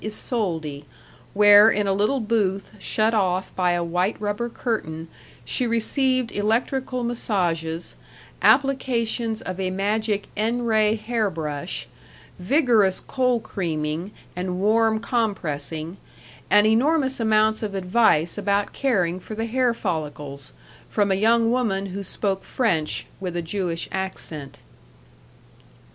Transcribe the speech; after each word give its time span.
Isoldi, 0.03 0.83
where 1.35 1.69
in 1.69 1.85
a 1.85 1.93
little 1.93 2.19
booth 2.21 2.73
shut 2.79 3.13
off 3.13 3.55
by 3.55 3.73
a 3.73 3.83
white 3.83 4.19
rubber 4.19 4.49
curtain, 4.49 5.07
she 5.45 5.67
received 5.67 6.31
electrical 6.31 7.03
massages, 7.03 7.95
applications 8.41 9.43
of 9.43 9.59
a 9.59 9.69
magic 9.69 10.25
N 10.35 10.63
ray 10.63 10.95
hair 10.95 11.29
brush, 11.29 11.87
vigorous 12.39 12.99
cold 12.99 13.43
creaming 13.43 14.09
and 14.35 14.59
warm 14.59 14.99
compressing, 14.99 15.97
and 16.49 16.65
enormous 16.65 17.19
amounts 17.19 17.61
of 17.61 17.75
advice 17.75 18.39
about 18.39 18.73
caring 18.73 19.19
for 19.19 19.35
the 19.35 19.45
hair 19.45 19.71
follicles, 19.71 20.51
from 20.89 21.11
a 21.11 21.13
young 21.13 21.51
woman 21.51 21.85
who 21.93 22.01
spoke 22.01 22.43
French 22.43 23.05
with 23.19 23.35
a 23.35 23.43
Jewish 23.43 23.87
accent. 23.91 24.57